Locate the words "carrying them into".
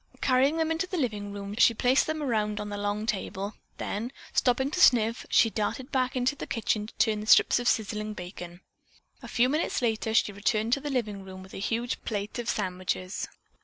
0.19-0.87